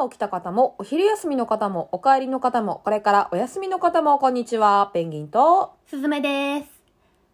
[0.00, 4.90] 朝起きた方も、お昼休みの方も、お帰りの方も、これからお休みの方も、こんにちは。
[4.94, 6.66] ペンギンと、すずめです。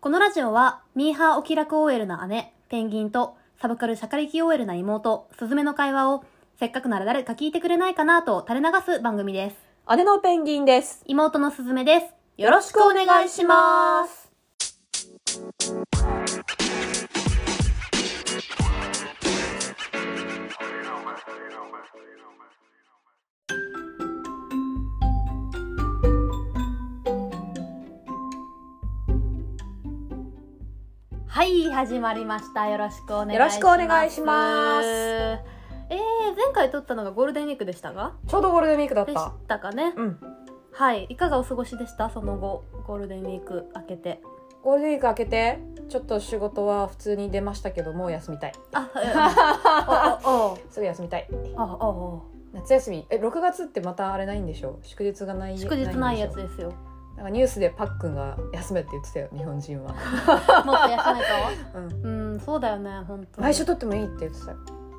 [0.01, 6.25] このラジオは、ミーハーお気楽 OL な姉、ペンギンと、サブカルシャカリキ OL な妹、すずめの会話を、
[6.59, 9.57] せっかくなら誰か聞いてくれないかなと垂れ流す番組です。
[9.97, 11.03] 姉のペンギンです。
[11.07, 12.07] 妹のすずめです。
[12.37, 14.27] よろしくお願いします。
[31.29, 32.67] はい、始まりました。
[32.69, 33.35] よろしくお願いします。
[33.35, 38.15] よろしくお願いしますえー、前回撮ったのがゴールデンウィークでしたが？
[38.27, 39.07] ちょうどゴールデンウィークだっ。
[39.07, 39.93] でしたたかね。
[39.97, 40.19] うん。
[40.73, 42.11] はい、いかがお過ごしでした？
[42.11, 44.21] その後、ゴールデンウィーク明けて。
[44.67, 48.53] ゴールデンウィーク明けて、ちょっと仕事は普通に出ましたけど、もう休みたい。
[48.73, 51.29] あ、 お、お、すぐ休みたい。
[51.57, 53.07] お、あ、お、夏休み。
[53.11, 54.81] え、6月ってまたあれないんでしょ？
[54.83, 55.57] 祝日がない。
[55.57, 56.71] 祝日ないやつんですよ。
[56.71, 56.73] ょ
[57.17, 59.95] なんかニュースでパックンが休めって言ってたよ、日本人は。
[60.67, 61.89] もっと休め うん。
[62.03, 62.09] と。
[62.09, 63.45] うん、そうだよね、本当に。
[63.45, 64.57] 毎週取ってもいいって言ってたよ。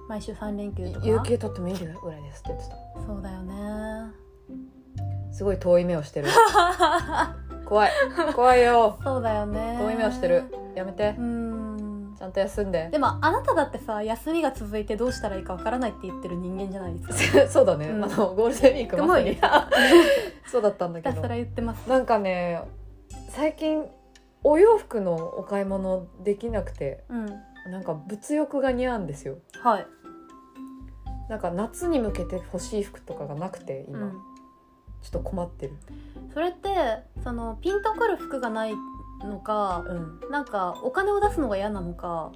[0.07, 1.05] 毎週三連休とか？
[1.05, 2.75] 有給取ってもいいぐらいですって言ってた。
[3.05, 4.13] そうだよね。
[5.33, 6.29] すごい遠い目をしてる。
[7.67, 7.91] 怖い。
[8.35, 8.97] 怖いよ。
[9.03, 9.77] そうだよね。
[9.79, 10.43] 遠い目をしてる。
[10.75, 11.21] やめてう。
[11.21, 12.15] ん。
[12.17, 12.89] ちゃんと休んで。
[12.91, 17.47] でも、あなただってさ、休みが続いてどうしたらいいかわからないって言ってる人間じゃないですか。
[17.51, 19.35] そうだね、うんあのゴールデンウィークまさに
[20.45, 21.89] す そうだったんだけどひたすら言ってます。
[21.89, 22.61] なんかね
[23.29, 23.85] 最近
[24.43, 27.25] お洋服のお買い物できなくてうん。
[27.71, 29.87] なんか物欲が似合うんですよはい。
[31.29, 34.13] なんか夏に向けて欲しい服とかがなくて今、うん。
[35.01, 35.73] ちょっと困ってる
[36.33, 36.69] それって、
[37.23, 38.73] その、ピンとくる服がない
[39.23, 42.31] のか、うんなんか、お金を出すのが嫌なのか、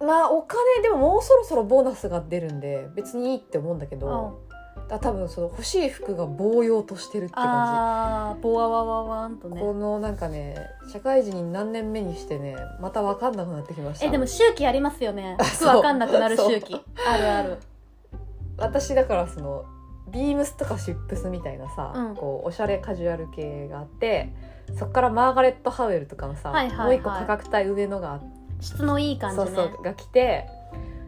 [0.00, 4.40] まあお金でももうそろそろボーナスが出るんで別にいいって思うんだけど
[4.88, 9.56] だ多分その欲しい服が棒用としてるって感あー、ボワワワワンとね。
[9.56, 10.56] じこのなんかね
[10.92, 15.36] 社会人に何年目にしてねまた分かんなくなってきましたえ、でも周期ありますよね。
[15.38, 16.74] 服そうわかんなくなる周期。
[17.06, 17.58] あるある。
[18.56, 19.64] 私だからその
[20.12, 24.32] ビームスとかシップスみたいなさ、うんこうおしゃれカジュアル系があって
[24.78, 28.26] そっからマーガレット・ハウエルとかのさ、はいはいはいもう一個価格帯上のがあって、
[28.60, 29.46] 質のいい感じね。
[29.46, 30.46] そうそうが来て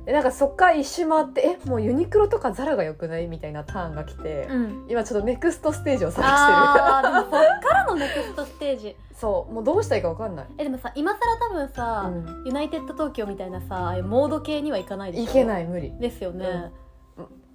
[0.04, 4.86] でなんかそっから一周回ってえもうユニクロとかザラが良くないみたいなターンが来て、うん。
[4.88, 8.88] 今ちょっとネクストステージを探してあー、でもそっからのネクストステージ。
[8.88, 11.20] るそうもうどうしたらいいか分かんない、え、でもさ、今更
[11.50, 15.24] 多分さ、うんユナイテッド東京みたいなさ、ああいうモード系にはいかないでしょ？
[15.24, 16.72] いけない無理ですよね。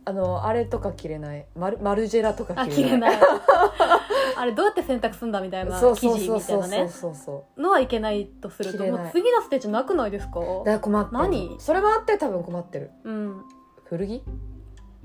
[0.08, 1.46] あのあれとか着れない。
[1.56, 3.16] マルマルジェラとかあ、着れな着れない。
[3.16, 3.20] い。
[4.38, 6.88] あれどうやって選択すんだみたいな生地みたいなね。
[6.90, 9.04] そうそうのはいけないとすると、着れない。
[9.04, 10.40] もう次のステージなくないですか？
[10.40, 11.18] だから困ってる。
[11.22, 11.56] 何？
[11.60, 12.92] それもあって多分困ってる。
[13.04, 13.42] うん。
[13.84, 14.24] 古着？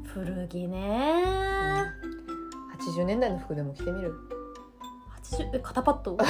[0.04, 1.84] 古着ね。
[2.96, 4.14] 80年代の服でも着てみる
[5.24, 6.12] ？80え肩パッド？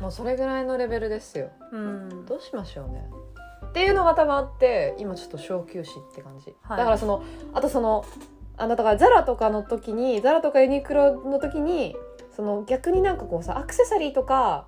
[0.00, 1.48] もうそれぐらいのレベルですよ。
[1.70, 2.26] うん。
[2.26, 3.08] どうしましょうね
[3.72, 6.76] っていうのが多分あって今ちょっと小休止って感じ、はい。
[6.76, 7.24] だからその
[7.54, 8.04] あとその
[8.58, 11.96] あのだからザラとかの時にザラとかユニクロの時に
[12.36, 14.66] その逆になんかこうさアクセサリーとか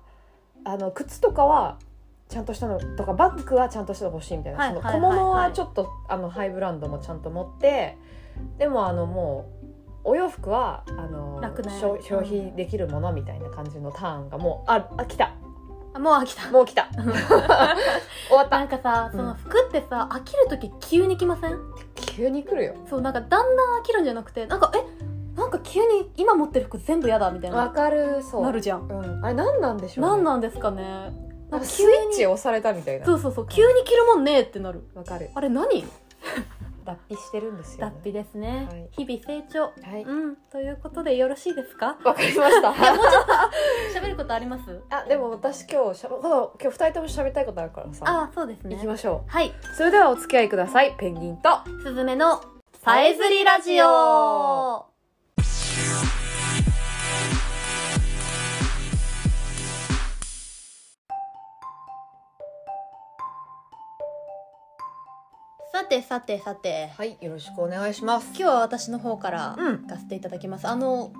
[0.63, 1.77] あの靴とかは
[2.29, 7.97] ちゃんとしたのとかバッグはちゃんとしたの欲しいみたいな、はいはいその小物はいははいちょっとあのハイブランドもちゃんと持って
[8.57, 9.51] でもあのも
[10.03, 15.25] うお洋服はあの消消費できるものみたいな感じのターンがもうああ来た。
[15.25, 15.44] あ
[15.99, 16.49] もう飽きた。
[16.51, 16.89] もう来た。
[16.95, 18.59] 終わった。
[18.59, 19.17] なんかさ、うん。
[19.17, 21.59] その服ってさ、飽きるとき急に来ません？
[21.95, 22.73] 急に来るよ。
[22.89, 24.83] そう、なんかだんだん飽きるんじゃなくて、なんか、え？
[25.35, 27.57] なんか急に今持ってる服全部嫌だみたいな。
[27.57, 28.43] わかるそう。
[28.43, 28.87] なるじゃん。
[28.87, 31.13] うん、あれ何なんでしょう、ね、なんなんですかね。
[31.49, 33.05] なんかスイッチ押されたみたいな。
[33.05, 34.87] そうそうそう、急に着るもんねってなる。
[34.95, 35.29] わかる。
[35.35, 35.85] あれ何？
[36.85, 38.89] 脱皮してるんですよ、脱皮ですね、はい。
[38.91, 39.61] 日々成長。
[39.63, 40.03] はい。
[40.03, 41.97] うん、ということでよろしいですか？
[42.03, 42.69] わかりました。
[43.93, 44.81] 喋ることあります？
[44.89, 48.05] あでも私今日しゃ今日二人とも喋りたいことあるからさ。
[48.07, 48.75] あ、そうですね。
[48.75, 48.87] 行き。
[48.87, 49.47] ましょはい。
[49.49, 50.95] うそれではお付き合いください。
[50.97, 51.49] ペンギンと。
[51.83, 52.41] すずめの
[52.83, 54.94] さえずりラジオ
[65.85, 68.27] てさてさて、はいよろしくお願いします。
[68.29, 69.81] 今日は私の方からうん。
[69.83, 70.67] 行かせていただきます。
[70.67, 71.11] あの、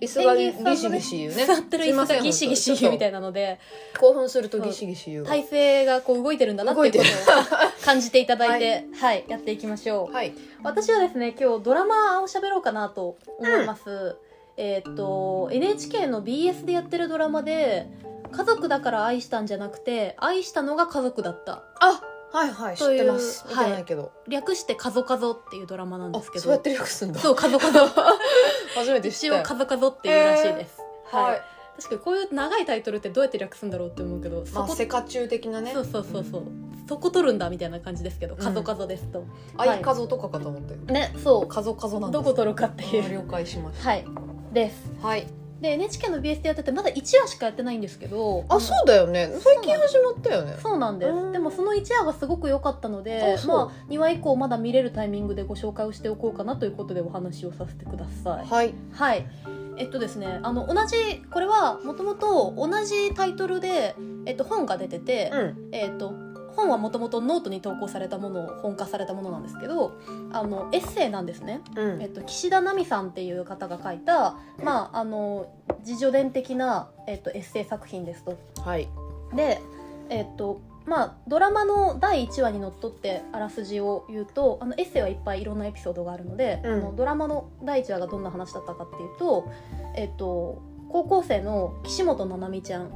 [0.00, 1.46] 椅子がペンギンさんのねギシギシ言うね。
[1.46, 3.58] 座ってる椅子がギシギシ言うみたいいなので、
[3.94, 10.12] な興奮するとギシギシ言う体勢がこう動いてるんだなっていうことを 感じていただいて、はい、やっていきましょう。
[10.12, 10.34] はい。
[10.62, 14.16] 私はですね今日ドラマを喋ろうかなと思います、
[14.56, 17.88] えーっと NHK の BS でやってるドラマで
[18.30, 21.62] 家族だから愛したんじゃなくて愛したのが家族だった。
[21.80, 22.02] あ
[22.34, 23.44] はいはい知ってます。
[23.48, 26.40] 見てないけど、略して「カゾカゾ」っていうドラマなんですけど。
[26.40, 27.20] あそうやって略すんだ。
[27.20, 27.78] そうカゾカゾ。
[28.74, 30.80] 初めて知った一応カゾカゾっていうらしいです、
[31.12, 31.42] はい、
[31.76, 35.72] 確かにこういう長いタイトルってどうやって略すんだろうって思うけど、まあセカチュウ的なね。
[35.72, 36.42] そうそうそうそう。
[36.88, 38.38] そこ取るんだみたいな感じですけどん。
[38.38, 39.24] カゾカゾですと、
[39.56, 40.92] アイカゾとかかと思って。
[40.92, 42.20] ねそカゾカゾなんです。
[42.20, 43.04] うどこ取るかっていう。
[43.04, 44.04] あ了解しましはい。
[44.52, 44.90] です。
[45.00, 48.44] たはいで NHK の BS でやっててまだ1話しかやってないんですけど。
[48.48, 49.32] あそうだよね。
[49.38, 50.56] 最近始まったよね。
[50.60, 51.12] そうなんです。
[51.12, 51.32] うん。
[51.32, 58.46] でもその1話がすごく良かったのでまあ2話以降まだ見れるタイミングでご紹介をしておこうかなということでお話をさせてください。
[58.46, 58.74] はい。
[58.92, 59.26] はい。
[59.76, 60.96] えっとですねあの同じ
[61.32, 63.96] これはもともと同じタイトルで、
[64.26, 65.68] えっと、本が出てて、うん。
[65.72, 66.23] えっと
[66.56, 69.92] 本はもともとノートに投稿されたものを本化されたものなんですけど
[70.32, 72.02] あのエッセイなんですね、うん。
[72.02, 78.38] えっと、岸田奈美さんっていう方が書いた、まあ、あの自叙伝的な、えっと、エッセイ作品ですと。
[78.62, 78.88] はい。
[79.34, 79.60] で
[80.10, 86.72] えっとまあ、ドラマの第1話にのっとってあらすじを言うとあのエッセイはいっぱいいろんなエピソードがあるので、うん。
[86.72, 89.50] あのドラマの第1話がどんな話だったかっていうと、
[89.96, 90.60] えっと、
[90.94, 92.88] 高校生の岸本七海ちゃん。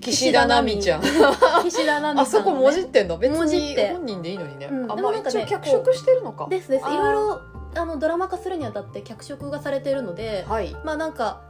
[0.00, 1.00] 岸田奈美ちゃん。
[1.00, 4.84] 岸田奈あ 美さんのね、そこもじってんだ別に本人でいいのにね、うん。
[4.86, 6.48] あまあでもなんかね一応脚色してるのか。
[6.50, 6.84] ですです。
[6.88, 7.40] いろいろ
[7.76, 10.74] あのドラマ化するにあたって脚色がされているので、はい。
[10.82, 11.42] まあなんか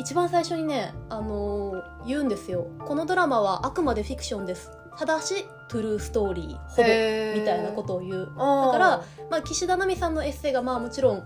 [0.00, 2.66] 一番最初にね、あのー言うんですよ。
[2.84, 4.72] このドラマはあくまでフィクションです。
[4.98, 8.32] ただしトゥルーストーリーほぼみたいなことを言う。
[8.36, 11.22] だだからまあ、岸田奈美さんのエッセイがまあもちろん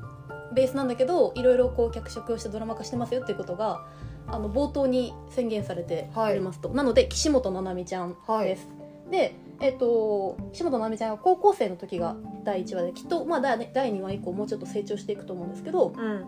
[0.54, 3.86] ベースなんだけどいろいろこう脚色をしてドラマ化してますよっていうことが
[4.26, 8.48] あの冒頭に宣言されておりますと、なので岸本七海ちゃんはい。
[8.48, 8.68] です、
[9.10, 16.24] でえっ、と岸本七海ちゃんが高校生の時が第1話できっと、まあ、第第2話以降もうちょっと成長していくと思うんですけど、うん。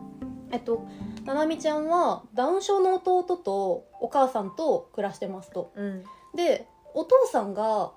[0.53, 0.87] えっと、
[1.25, 5.73] 七海ちゃんはダウン症の弟とお母さんと暮らしてますと。
[5.75, 6.05] うん。
[6.35, 7.93] でお父さんが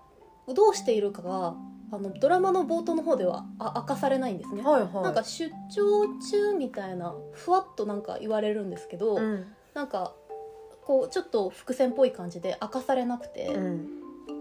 [0.48, 1.56] どうしているかが
[1.92, 5.04] あのドラマの冒頭の方ではあ明かされないんですね、はいはい。
[5.04, 9.46] なんか出張中みたいなふわっとなんか言われるんですけど、うん。
[9.74, 10.14] なんか
[10.84, 13.88] こうちょっと伏線っぽい感じで明かされなくて、うん。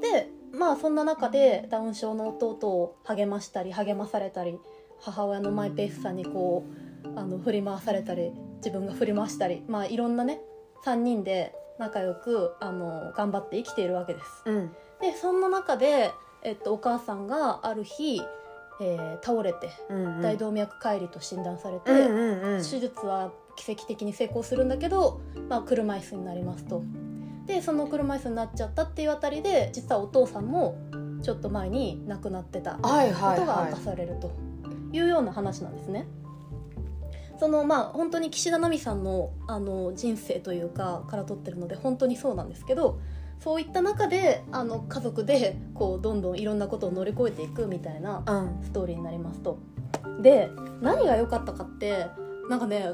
[0.01, 4.59] でまあそんな中でダウン症の弟を励ましたり励まされたり
[5.01, 6.65] 母親のマイペースさんにこ
[7.05, 10.41] うあの振り回されたり自分が振り回したりまあいろんなね
[10.85, 14.43] 3人で仲良くあの頑張って生きているわけです。
[14.47, 14.71] うん。
[15.01, 16.11] でそんな中で、
[16.43, 18.21] えっと、お母さんがある日、
[18.81, 22.63] えー倒れてうん大動脈解離と診断されて、うんうんうん。
[22.63, 26.83] 手術は奇跡的に成功するんだけど、まあ、車椅子になりますと。
[27.47, 30.79] でその車椅子になっちゃったっていうあたりで実はお父さんも
[31.23, 33.09] ちょっと前に亡くなってたことがはい。
[33.09, 34.31] 明かされると。
[34.93, 36.07] いうような話なんですね。
[37.39, 42.99] そのまあ本当に岸田奈美さんのあの人生というかから撮ってるので本当にそうなんですけど
[43.41, 48.65] そういった中であの家族でこうどんどんいろんなことを乗り越えていくみたいなうん。
[48.65, 49.59] ストーリーになりますと。
[50.23, 50.51] で
[50.81, 52.07] 何が良かったかって
[52.49, 52.87] なんかね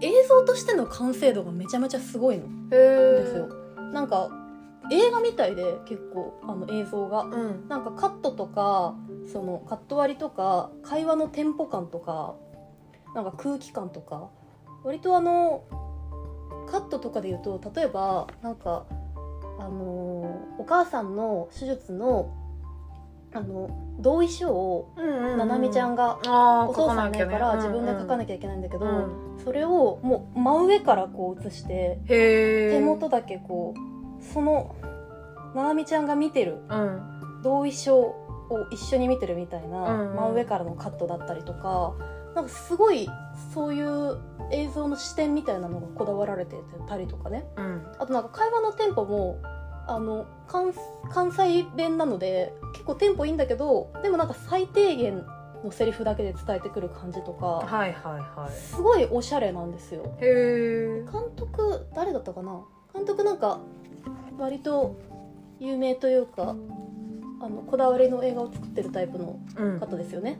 [0.00, 2.44] 映像としての完成度がめちゃめちゃすごいの。
[2.44, 3.48] へえですよ。
[3.92, 4.28] なんか
[4.90, 7.22] 映画みたいで結構あの映像が。
[7.22, 7.68] うん。
[7.68, 8.96] なんかカットとか
[9.32, 12.34] そのカット割りとか会話のテンポ感とか
[13.14, 14.28] なんか空気感とか
[14.82, 15.64] 割とあの
[16.68, 18.84] カットとかで言うと例えばなんか
[19.58, 22.32] あのーお母さんの手術の
[23.32, 24.94] あの同意書を
[25.36, 29.08] ななみちゃんががお父さんから自分で書かなききゃいけないんだけど、ゃ
[29.44, 34.76] それをもう真上からこう映して手元だけこうその
[35.54, 37.14] ななみちゃんが見てるうん。
[37.42, 38.14] 同意書を
[38.72, 39.76] 一緒に見てるみたいな
[40.16, 41.94] 真上からのカットだったりとか
[42.34, 43.08] なんかすごい
[43.52, 44.18] そういう
[44.50, 46.56] 映像の視点みたいなのがこだわられて
[46.88, 47.46] たりとかね。
[47.56, 47.86] うん。
[47.98, 49.38] あとなんか会話のテンポも
[49.86, 50.72] あの関
[51.10, 55.24] 関西弁なので結構テンポいいんだけどでもなんか最低限
[55.64, 58.52] のセリフだけで伝えてくる感じとかはいはいはい。
[58.52, 60.02] すごいおしゃれなんですよ。
[60.20, 62.62] へえ監督誰だったかな？
[62.94, 63.58] 監督なんか
[64.38, 64.96] 割と
[65.60, 66.54] 有名というか
[67.40, 69.80] あのこだわりの映画を作ってるタイプのうん。
[69.80, 70.38] 方ですよね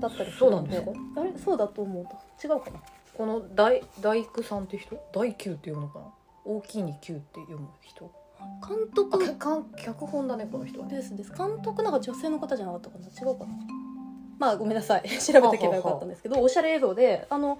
[0.00, 0.90] だったりするのそうなんですか
[1.20, 1.32] あれ？
[1.38, 2.04] そうだと思う。
[2.04, 2.80] と違うかな。
[3.14, 4.96] この大大工さんって人？
[5.12, 6.06] 大九って読むのかな？
[6.44, 8.10] 大きいに九って読む人？
[8.66, 10.96] 監あ督脚脚脚本だねこの人はね。
[10.96, 11.32] ですです。
[11.32, 13.06] 監督なんか女性の方じゃなかったかな。
[13.06, 13.50] 違うかな。
[14.38, 15.02] まあごめんなさい。
[15.20, 17.58] 調べておけばよかったんですけどおしゃれ映像であの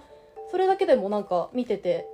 [0.49, 2.07] それだけでもなんか見てて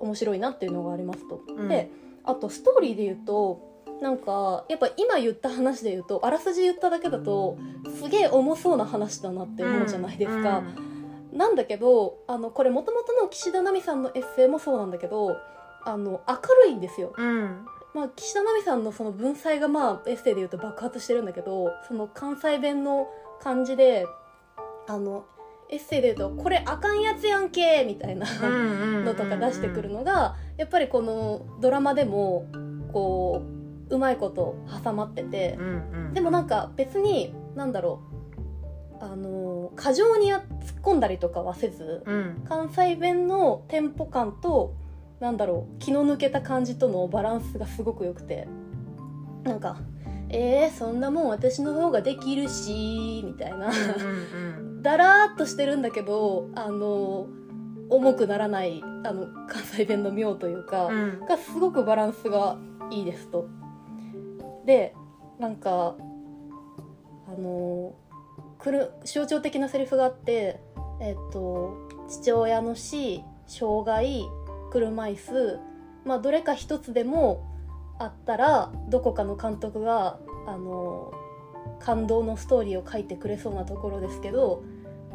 [0.00, 1.68] 面白いなっていうのがありますと、うん。
[1.68, 1.88] で
[2.24, 7.56] あとストーリーで言うとなんかやっぱ今言った話で言うとあらすじ言っただけだと
[8.00, 10.62] すげえ重そうな話だなって思うじゃないですか、
[11.32, 15.36] なんだけどあのこれもともとの岸田奈美さんのエッセイもそうなんだけど
[15.84, 16.34] あの明
[16.66, 17.12] るいんですよ。
[17.16, 23.06] うん、うんまあ、岸田奈美さんのその文才がまあエッセイで言うと爆発してるんだけどその関西弁の
[23.40, 24.06] 感じで
[24.88, 25.26] あの
[25.70, 28.26] エッセイで言うと「これあかんやつやんけ」みたいな
[29.04, 32.46] のとか出してくるのがやっぱりこのドラマでも
[32.92, 33.53] こう
[33.90, 35.58] うまいこと挟まってて
[36.12, 38.14] でもなんか別になんだろう
[39.04, 42.44] あの過剰にや突っ込んだりとかはせずうん。
[42.48, 44.74] 関西弁のテンポ感と
[45.20, 48.48] なんだろう気の抜けた感じとのバランスがすごく良くて
[49.42, 49.78] なんか
[50.30, 53.70] 「えー、そんなもん私の方ができるし」みたいな。
[54.82, 57.26] だらーっとしてるんだけどあの
[57.88, 61.26] 重くならないあの関西弁の妙というか、うん。
[61.26, 62.56] がすごくバランスが
[62.90, 63.46] いいですと。
[64.64, 64.94] で
[65.38, 65.96] なんか
[67.28, 67.94] あの
[68.58, 70.60] くる象徴的なセリフがあって
[71.00, 74.26] えっと父親の死障害
[74.70, 75.60] 車椅子
[76.04, 77.44] まあどれか一つでも
[77.98, 81.12] あったらどこかの監督があの
[81.80, 84.64] 感動のストーリーを書いてくれそうなところですけど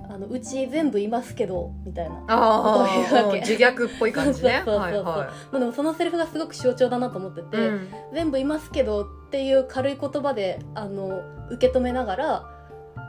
[0.10, 2.24] あのうち全部いますけどみたいな。
[2.28, 3.38] あこういうわけ。
[3.38, 4.62] あ 自虐っぽい感じね。
[4.66, 4.82] そうそうそう。
[4.82, 5.04] はいは
[5.52, 7.88] まあ、でもそのセリフがすごく象徴だなと思ってて、いうん。
[8.14, 12.60] 全部いますけどっていう軽い言葉であの受け止めながら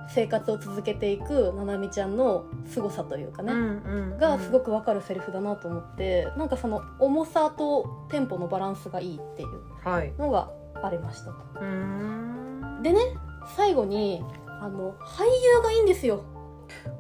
[0.08, 3.52] 生活を続けていくななみちゃんの凄さというかね、
[4.18, 9.48] がすごくくわかるセリフだなと思ってなんかその重さとテンポのバランスがいいっていう
[9.88, 10.12] はい。
[10.18, 10.50] のが
[10.82, 11.36] ありましたと。
[11.54, 12.82] うーん。
[12.82, 12.98] でね
[13.56, 14.22] 最後に
[14.60, 16.22] あの俳優がいいんですよ。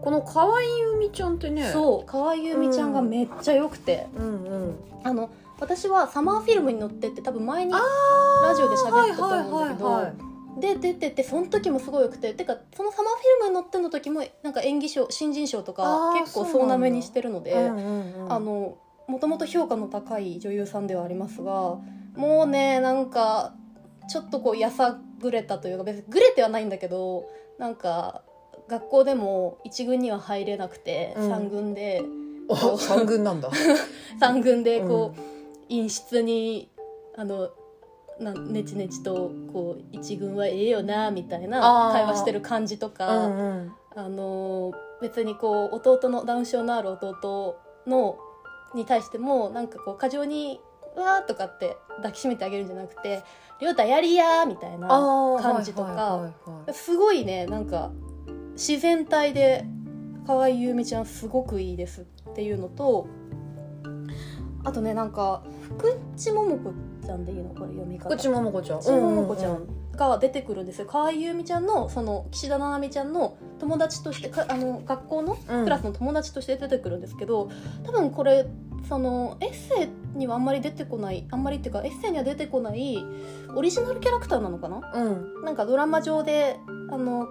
[0.00, 1.70] この河合由美ちゃんってね。
[1.70, 4.74] そう河合由美ちゃんがめっちゃ良くて、うんうん。
[5.02, 7.78] あの私はサマーフィルムに乗ってって多分前にあ
[8.42, 12.34] ラジオで喋ったと思うんだけど、はいはいはいで出ててその時もすごい良くて。
[12.34, 21.78] てかそのサマーフィルムに乗っての時もなんか演技賞新人賞とか結構そうなめにしてるのでうんうんうんあのもともと評価の高い女優さんではありますが
[22.16, 23.54] もうねなんか
[24.08, 28.22] ちょっとこうやさぐれたというか別にぐれてはないんだけどなんか
[28.70, 31.28] 学校でも一軍には入れなくて、うん。
[31.28, 32.02] 三軍で
[32.48, 33.50] あ三軍なんだ。
[34.20, 36.70] 三軍でこう、陰湿に
[37.16, 37.50] あの
[38.20, 43.72] なんねちねちとこう一軍はええよなみたいな会話してる感じとか、うんうん。
[43.96, 44.72] あの
[45.02, 48.18] 別にこう弟のダウン症のある弟の
[48.74, 50.60] に対してもなんかこう過剰に
[50.96, 53.22] 「うわ」とかって抱きしめてあげるんじゃなくて
[53.58, 54.88] 「りょうたやりや」みたいな
[55.42, 56.30] 感じとか、
[56.72, 57.90] すごいねなんか
[58.60, 59.64] 自然体で
[60.26, 63.08] 河合由美ちゃんすごくいいですっていうのと
[64.64, 66.72] あとねなんか福地桃子
[67.06, 67.48] ちゃんでいいの？
[67.54, 68.10] これ読み方。
[68.10, 68.80] こっちももこちゃん。
[68.80, 70.86] 福地桃子ちゃうんが出てくるんですよ。
[70.86, 75.64] 河合由美ちゃんのその岸田七海ちゃんの友達としてかあの学校のうん。
[75.64, 77.50] クラスの友達として出てくるんですけど、
[77.84, 78.46] 多分これ
[78.86, 82.98] そのエッセイにはあんまり出てこないあんまりっていうかエッセイには出てこない
[83.56, 84.92] オリジナルキャラクターなのかな？
[84.94, 85.08] う
[85.40, 85.44] ん。
[85.44, 86.58] なんかドラマ上で
[86.90, 87.26] あの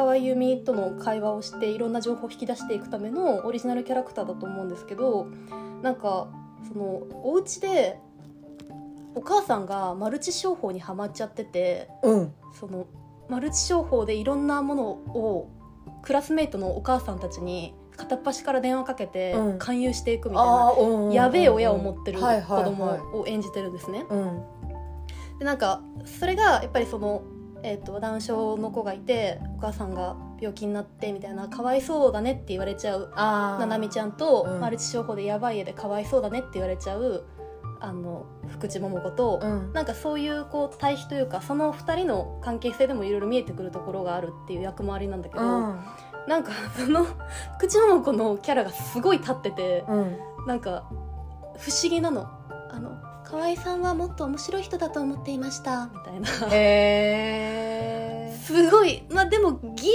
[0.00, 5.26] 河合由美との会話をしていろんな情報を引き出していくためのオリジナルキャラクターだと思うんですけど
[5.82, 6.28] なんか
[6.68, 7.98] そのお家で
[9.14, 12.32] お母さんがマルチ商法にはまっちゃっててうん。
[12.58, 12.86] その
[13.28, 15.50] マルチ商法でいろんなものを
[16.02, 19.58] クラスメイトのお母さんたちに片っ端から電話かけてうん。
[19.58, 24.06] 勧誘していくみたいな、うんやべえ親を持ってる子供を演じてるんですね。
[24.08, 24.42] うん。
[25.38, 27.22] でなんかそれがやっぱりその、
[27.62, 34.60] えー、とダウン症の子がいてお母さんが病気になってみたいなかわいそうだねって言われちゃうあななみちゃんと、うん。
[34.60, 37.24] マルチ商法でやばい絵でかわいそうだねって言われちゃう
[37.80, 39.72] あの福地桃子と、うん。
[39.72, 45.80] なんかそういうこう対比というかその2人の関係性でもいろいろ見えてくるところがあるっていう役回りなんだけど、うん。
[46.28, 47.06] なんかその
[47.56, 49.84] 福地桃子のキャラがすごい立ってて。
[49.88, 50.18] うん。
[50.46, 50.84] なんか
[51.58, 52.28] 不思議なの。
[52.72, 55.86] あの河合さんはもっと面白い人だと思っていました。
[55.86, 56.28] みたいな。
[56.52, 59.04] へえ すごい。
[59.10, 59.88] まあでもギ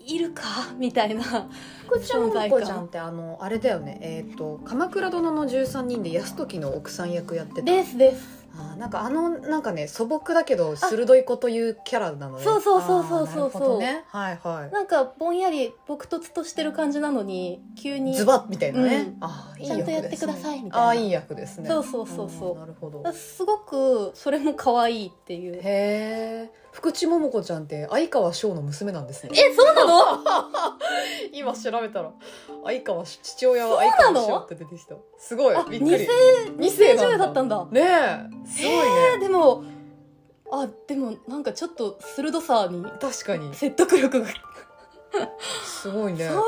[0.00, 0.42] リいるか？
[0.76, 1.22] みたいな。
[1.86, 3.98] 福ちゃんも存在感こちゃんってあのあれだよね。
[4.02, 7.62] えっ、と「鎌倉殿の13人」で泰時の奥さん役やってた。
[7.62, 8.78] ですですあー。
[8.78, 14.04] なんかあのなんかね素朴だけど鋭い子というキャラなのねそうそうそうそうそうあーなるほどね。
[14.08, 18.14] はいはなんかぼんやり朴突としてる感じなのに急いに。
[18.14, 19.16] ズバッみたいなね、うん。
[19.20, 20.88] あーいいちゃんとやってくださいみたいな。
[20.88, 21.68] あーいい役ですね。
[21.68, 22.56] そうそうそうそう。
[22.56, 23.12] んなるほど。
[23.12, 25.56] すごくそれも可愛いっていう。
[25.56, 29.30] へえ福地桃子ちゃんって相川翔の娘なんですね。
[29.34, 30.22] えそうなの？
[31.32, 32.12] 今調べたら
[32.64, 34.94] 相川父親は相川翔って出てきた。
[35.16, 36.06] すごいあびっくり。
[36.58, 37.64] 二世女優だったんだ。
[37.70, 38.82] ねえすごいね。
[39.14, 39.64] えーでも
[40.52, 43.54] あでもなんかちょっと鋭さに確かに。
[43.54, 44.28] 説得力が。
[45.64, 46.28] すごいね。
[46.28, 46.42] そういう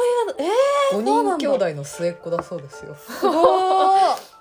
[0.92, 2.94] え5人兄弟の末っ子だそうですよ。
[2.94, 4.37] ー、すごー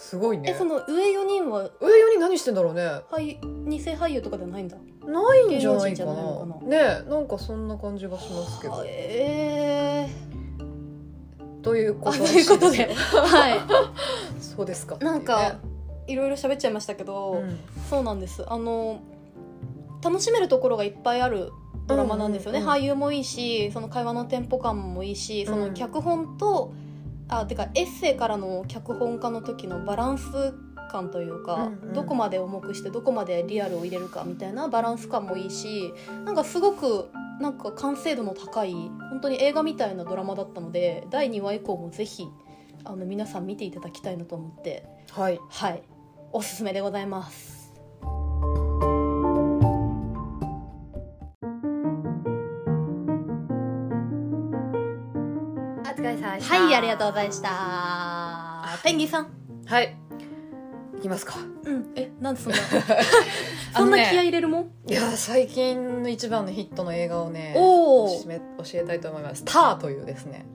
[0.00, 0.50] すごいね。
[0.50, 1.60] えその上4人は？
[1.62, 1.70] 上4
[2.12, 2.82] 人何してんだろうね。
[3.10, 4.76] 俳二世俳優とかではないんだ。
[5.06, 6.14] ないんじゃないかな。
[6.62, 8.82] ねなんかそんな感じがしますけど。
[8.86, 10.08] え。
[11.62, 12.86] ということあということで。
[12.88, 12.96] らしい。
[14.40, 14.96] そうですか。
[14.98, 15.56] いなんか
[16.06, 17.58] いろいろ喋っちゃいましたけど、うん。
[17.90, 18.42] そうなんです。
[18.48, 19.00] あの
[20.02, 21.52] 楽しめるところがいっぱいある
[21.86, 26.72] ドラマなんですよね、うんうんうん俳優もいいしその会話のテンポ感もいいしその脚本と、
[27.30, 30.26] あてかエッセイからの脚本家の時のバランス
[30.90, 31.92] 感というか、うんうん。
[31.92, 35.94] どこまで重くしてどこまでリアルを入れるかみたいなバランス感もいいし
[36.24, 37.08] なんかすごく
[37.40, 42.28] なんか完成度の高い本当に映画みたいなドラマだったので第2話以降もぜひ
[42.84, 45.40] あの皆さん見ていただきたいなと思ってはい。
[45.48, 45.82] はい。
[46.32, 47.59] おすすめでございます。
[56.30, 58.78] お疲れ様ではい、ありがとうございました。
[58.84, 59.30] ペンギンさん。
[59.66, 59.96] はい。
[60.98, 61.38] いきますか。
[61.64, 61.92] うん。
[61.96, 62.58] え、なんでそんな、
[63.76, 64.70] そんな気合い入れるもん？
[64.86, 68.30] いや最近の一番のヒットの映画をねお教
[68.74, 70.46] えたいと思います「ター」というですね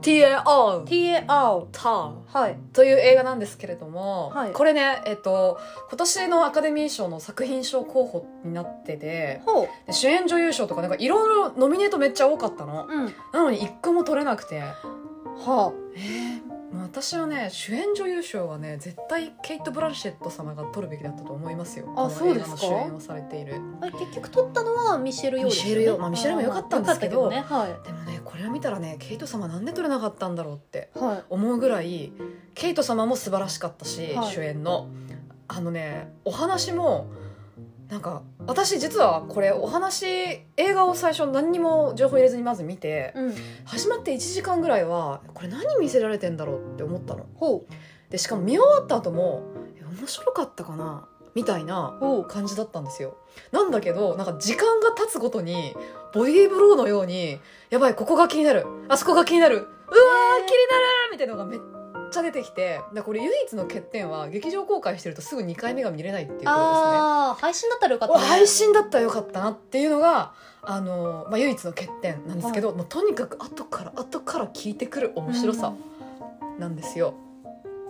[0.00, 0.42] TAR
[0.84, 1.66] ?TAR。
[1.72, 2.58] ターはい。
[2.72, 9.68] という映画なんですけれども、はいこれね、えっと、今年のアカデミー賞の作品賞候補になっててほう。
[9.86, 13.06] で主演女優賞とかなんかいろいろノミネートめっちゃ多かったのうん。
[13.32, 16.29] なのに一個も取れなくてはえ
[16.72, 21.92] 私はね主演女優賞はね絶対ケイト・ブランシェット様が取るべきだったと思いますよ。
[21.96, 22.56] あそうですか？
[22.58, 23.60] 主演をされている。
[23.98, 25.74] 結局撮ったのはミシェル・ヨーですよね。
[25.74, 30.90] ミシェルヨーまあミシェルも良かったんですけどあー良かったけでもねこれを見たらねケイト様なんで取れなかったんだろうって。
[31.28, 32.12] 思うぐらい
[32.54, 34.32] ケイト様も素晴らしかったし、はい。
[34.32, 34.88] 主演の。
[35.48, 37.08] あのねお話も
[37.88, 40.06] なんか私実はこれお話
[40.56, 43.34] 映画を最初何にも情報入れずにまず見てうん。
[43.64, 47.26] 始まって1時間ぐらいはこれ何見せられてんだろうって思ったの。
[47.34, 47.64] ほ
[48.08, 49.42] でしかも見終わった後も
[49.76, 51.06] え面白かったかな？
[51.34, 51.96] みたいな。
[52.28, 53.16] 感じだったんですよ。
[53.52, 55.74] なんだけどなんか時間が経つごとに
[56.12, 57.38] ボディーブローのように
[57.70, 58.66] やばいここが気になる。
[58.88, 59.56] あそこが気になる。
[59.56, 59.68] うわー
[60.46, 61.60] 気になるみたいなのがめっ
[62.10, 68.20] ちゃ出てきてだこれ唯一の欠点は劇場公開してるとすぐ2回目が見れないっていうことですねあー、配信だったらよかったね。
[68.26, 75.72] 配信だったらよかったなっていうのがあの、まあ、唯一の欠点なんですけど、もうとにかく後から後から聞いてくる面白さ
[76.58, 77.14] なんですよ。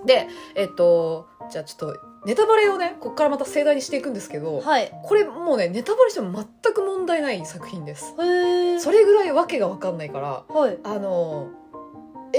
[0.07, 4.93] でえっとじゃあちょっとネタバレをねここからまた盛大にしていくんですけど、はい。
[5.03, 8.15] これもうねネタバレしても全く問題ない作品です。
[8.17, 10.79] それぐらいわけが分かんないからはい。
[10.85, 11.49] あの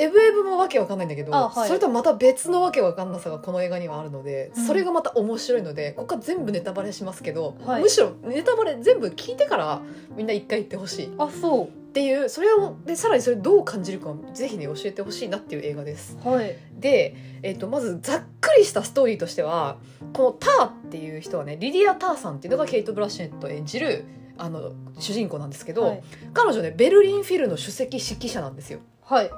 [0.02, 9.82] エブエブもわけわかんないんだけど、あはいそれとはまた別のわけわかんなさがこの映画にはあるので、うんそれがまた面白いのでここは全部ネタバレしますけど、はいむしろネタバレ全部聞いてから
[10.16, 16.18] みんな一回言ってほしいっあ、そていうそれをでさらにそれどう感じるかをぜひね教えてほしいなっていう映画です。
[16.26, 16.28] う。
[16.28, 16.56] はい。
[16.80, 19.78] で、えっとまずざっくりしたストーリーとしては
[20.14, 24.06] このターっていう人はねリディア・ターさんっていうのがケイト・ブラッシュネット演じる
[24.38, 26.04] あの主人公なんですけど、はい。
[26.34, 29.30] 彼女ねベルリンフィルの首席指揮者なんですよはい。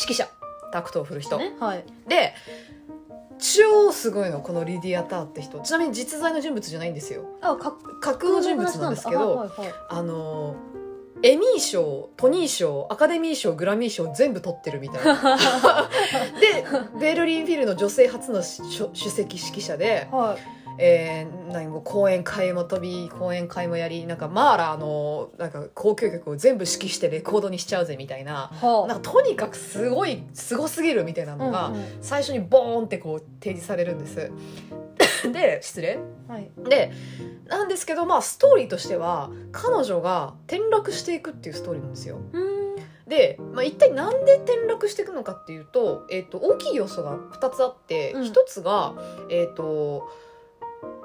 [0.00, 0.28] 指揮者
[0.72, 1.54] タクトを振る人、ね。
[1.58, 1.84] はい。
[2.08, 2.34] で
[3.38, 10.56] 超すごいのこのリディア・ターって人ちなみに実在の人物じゃないんですよあ、か架空の人物なんですけど、はいはいはいあの
[11.20, 15.88] エミー賞トニー賞アカデミー賞グラミー賞全部取ってるみたいな
[16.40, 16.64] で
[17.00, 20.67] ベルリンフィルの女性初のし首席指揮者で、はい。
[20.78, 34.30] えー、何も講演会も飛び講演会もやりなんかマーラーのなんか交響曲を全部指揮してレコードにしちゃうぜみたいなはなんかとにかくすごいすごすぎるみたいなのが、最初にボーンってこう提示されるんです。
[35.32, 36.50] で失礼はい。
[36.68, 36.92] で
[37.46, 42.18] なんですけどまあストーリーとしては彼女が転落していくっていうストーリーなんですよ。
[42.32, 42.58] うん。
[43.08, 48.94] で、まあ、一体なんで転落していくのかっていうと,、えー、と大きい要素が2つあって、うん一つが、
[49.30, 50.08] えー、と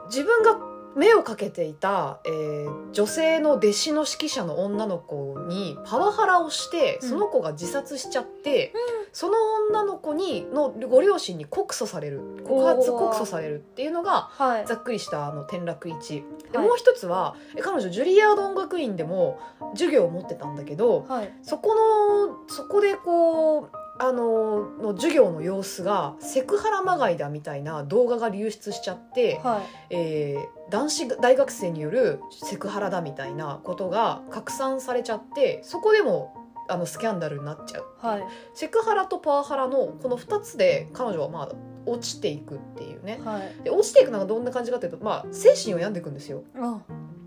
[0.08, 0.58] 自分が
[0.96, 7.10] 目をかけていた、えー女性の弟子の指揮者の女の子にパワハラをしてうん。
[7.10, 8.72] その子が自殺しちゃって、
[9.12, 9.34] その
[9.68, 12.22] 女の子にのご両親に告訴される。
[12.46, 14.68] 告発告訴されるっていうのがはい。
[14.68, 16.68] ざっくりしたあの転落1で、はい。
[16.68, 19.39] もう一つはえ彼女ジュリアード音楽院でも
[19.74, 21.34] 授業を持ってたんだけどはい。
[21.42, 29.95] そこのそこでこうあのの授業の様子がセクハラまがいだみたいな動画が流出しちゃって、はい。
[29.95, 36.34] えー男子大学生によるセクハラだみたいなことが拡散されちゃってそこでも
[36.69, 38.23] あのスキャンダルになっちゃうはい。
[38.56, 41.49] セクハラとパワハラのこの2つで彼女はまあ
[41.86, 43.63] 落ちていくっていうねはい。
[43.63, 46.82] で落ちていくのがどんな感じかというと、まあ、精神を病んでいくんですよあ。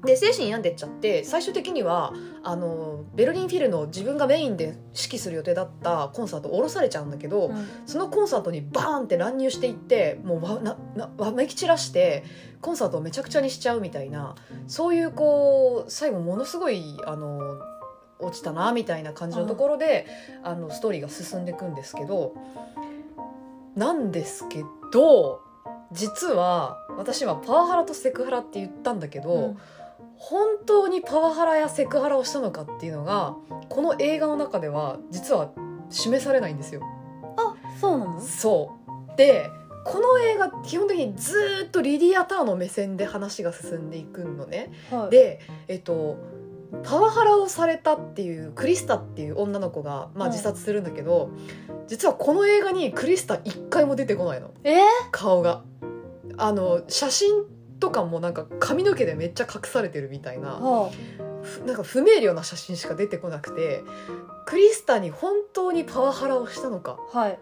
[0.06, 7.68] で精神病んでっちゃって最終的にはあのベルリンフィルの自分がメインで指揮する予定だったコンサートを降ろされちゃうんだけど、うん。
[7.84, 12.24] そのコンサートにバーンって乱入していってもうわななわめき散らして
[12.62, 14.34] コンサートをめちゃくちゃにしちゃうみたいな
[14.66, 17.60] そういうこう最後ものすごいあの
[18.18, 20.06] 落ちたなみたいな感じのところで、
[20.42, 22.34] あのストーリーが進んでいくんですけど
[23.74, 25.42] なんですけど
[25.92, 29.58] 実は私はパワハラとセクハラって言ったんだけど、うん
[30.18, 33.36] 本当にパワハラやセクハラをしたのかっていうのが
[33.68, 35.50] この映画の中では実は
[35.90, 36.80] 示されないんですよ。
[37.36, 38.20] あそうなの？
[38.20, 38.72] そ
[39.14, 39.50] うで
[39.84, 44.72] この映画基本的にずーっとリディア・ターの目線で話が進んでいくのね。
[44.90, 46.16] はいでえっと
[46.82, 51.30] パワハラをされたっていうクリスタっていう女の子が、まあ、うん自殺するんだけど、
[51.86, 54.82] 実はこの映画にクリスタ一回も出てこないのえー？
[55.12, 55.62] 顔が。
[56.38, 57.44] あの写真
[57.80, 60.90] とかもなんか髪の毛でめっちゃ隠されてるみたいなは
[61.42, 63.82] ふなんか不明瞭な写真しか出てこなくて
[64.46, 67.38] クリスタに本当にパワハラをしたのかあはい。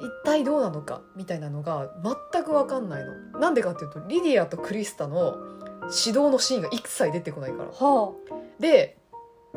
[0.00, 1.90] 一体どうなのかみたいなのが
[2.32, 3.40] 全く分かんないの。
[3.40, 5.36] なんでかっていうとリディアとクリスタの
[5.82, 7.70] 指導のシーンが一切出てこないから。
[7.70, 8.12] は
[8.60, 8.96] で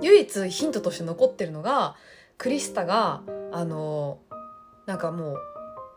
[0.01, 1.95] 唯一ヒントとして残ってるのが
[2.37, 4.19] クリスタがあの
[4.87, 5.37] なんかもう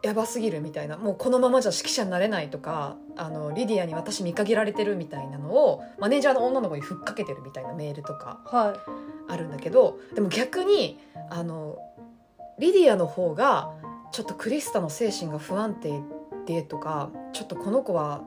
[0.04, 8.38] やばすぎるみたいなもうこのままじゃ指揮者になれないとかあのリディアに私見限られてるみたいなのをマネージャーの女の子にふっかけてるみたいなメールとか
[9.28, 11.78] あるんだけどでも逆にあの
[12.58, 13.70] リディアの方が
[14.12, 16.02] ちょっとクリスタの精神が不安定
[16.44, 18.20] でとかちょっとこの子は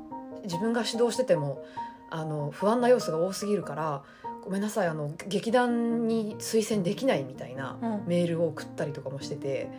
[0.45, 1.63] 自分が指導してても
[2.09, 4.01] あの不安な要素が多すぎるから
[4.47, 8.03] ごめんなさいあの劇団に推薦できないみたいなうん。
[8.07, 9.69] メールを送ったりとかもしてて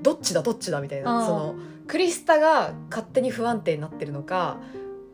[0.00, 1.54] どっちだどっちだみたいあーなその
[1.88, 4.58] クリスタが勝手に不安定になってるのか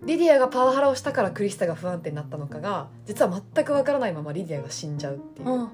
[0.05, 5.69] リディアがパワハラをしたからクリスタが不安定になったのかが実は全くわからないままリディアが死んじゃうっていう、うん。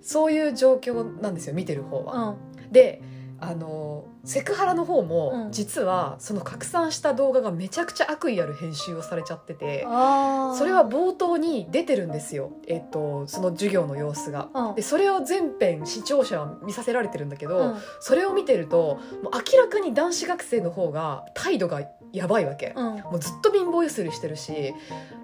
[0.00, 2.36] そういう状況なんですよ見てる方は。
[2.62, 2.72] うん。
[2.72, 3.02] で
[3.38, 5.52] あのセクハラの方も、うん。
[5.52, 14.48] 実はその拡散した動画がめちゃくちゃ悪意ある編集をされちゃっててそれは冒頭に出てるんですよ、えっと、その授業の様子が。
[14.54, 14.74] うん。
[14.74, 17.76] でそれを全編視聴者は見させられてるんだけど、うん。
[18.00, 22.84] それを見てるともう明らかに男子学生の方が態度がやばいわけ、うん。
[22.96, 24.74] もうずっと貧乏ゆすりしてるし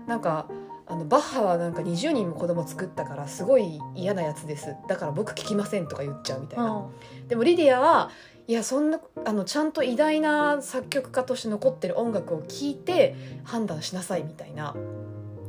[0.06, 0.46] なんか
[0.92, 4.76] あのバッハはなんか20人も子供作ったからすごい嫌なやつです。
[4.88, 6.86] だから僕聞きませんとか言っちゃうみたいな、
[7.28, 8.10] でもリディアは
[8.46, 14.76] いやそんなあのちゃんと偉大な作曲家として残ってる音楽を聴いて判断しなさいみたいな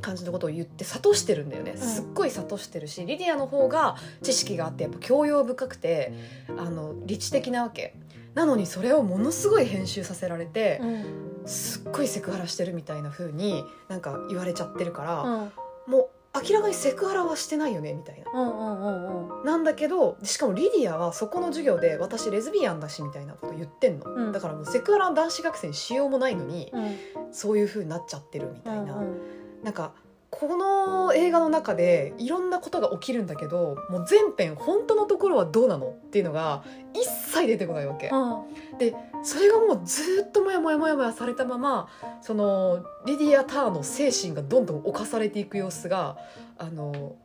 [0.02, 1.76] 感じのことを言って諭してるんだよね。
[1.76, 6.14] すっごい諭してるし、リディアの方が知識があってやっぱ教養深くて
[6.58, 7.96] あの理知的なわけ
[8.34, 11.06] なのにそれをものすごい編集させられてう、ん。
[11.46, 15.52] すっごいセクハラしてるみたいな風になんか言われちゃってるから、うん。
[15.88, 18.32] もう明らかにセクハラはしてないよねみたいな。
[18.32, 19.46] うんうんうんうん。
[19.46, 24.32] なんだけどしかもリディアはそこの授業で私レズビアンだしみたいなこと言ってんの、うん。
[24.32, 27.34] だからもうセクハラ男子学生にしようもないのにうん。
[27.34, 29.22] そういう風になっちゃってるみたいな、うん。
[29.64, 29.94] なんか
[30.40, 39.24] この映画の中でいろんなことが起きるんだけどもう全編本当のところはどうなのっていうのが一切出てこないわけ、うん。
[39.24, 41.88] それがもうずっとモヤモヤモヤモヤされたまま
[42.22, 46.18] そのリディア・ターの精神がどんどん侵されていく様子が
[46.58, 47.16] あの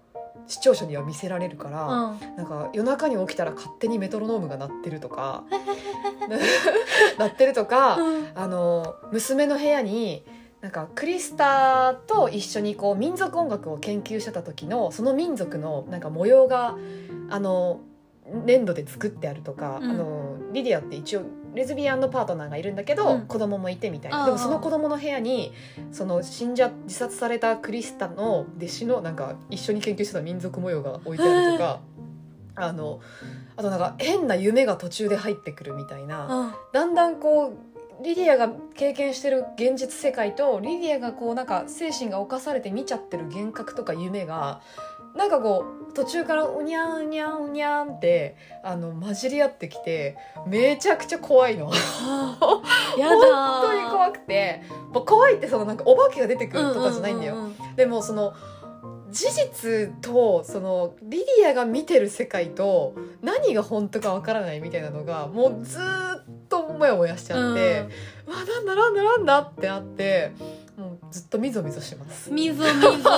[0.47, 2.37] 視聴者には見せられるから、うん。
[2.37, 5.45] なんか夜中に起きたら勝手にメトロノームが鳴ってるとか
[7.19, 7.99] 鳴ってるとか、
[8.35, 10.25] あの娘の部屋に
[10.61, 16.77] なんかクリスタと一緒にこう民族音楽を研究してた時のその民族のなんか模様が
[17.31, 17.81] あの
[18.45, 19.91] 粘土で作ってあるとか、うん。
[19.91, 21.23] あのリディアって一応
[21.55, 23.27] レズビアンのパートナーがいるんだけど、うん。
[23.27, 24.25] 子供もいてみたいな。
[24.27, 25.53] でもその子供の部屋に
[25.93, 31.81] その死んじゃ自殺されたクリスタの弟子のなんか一緒に研究してた民族模様が置いてあるとか。
[32.61, 32.99] あの
[33.55, 36.53] あとなんか変な夢が途中で入ってくるみたいな、うん。
[36.73, 37.53] だんだんこう
[38.03, 44.61] リディアが経験してる現実世界とリディアがこうなんか精神が侵されて見ちゃってる幻覚とか夢が
[45.17, 51.73] なんかこう途中からうにゃんうにゃんうにゃんってあの混じり合ってきてめちゃくちゃ怖いの。
[52.97, 54.63] やだ本当に怖くて。
[54.93, 57.37] 怖いってそのなんかお化けが出てくるとかじゃないんだよ、
[57.77, 58.33] でもその
[59.11, 67.87] 事実とそのリディアが見てる世界と何が本当かわからないみたいなのがもうずーっとモヤモヤしちゃって、
[68.27, 70.33] うわなんだなんだなんだってあって
[70.77, 72.31] もうずっとみぞみぞします。
[72.31, 73.11] うんみぞみぞ。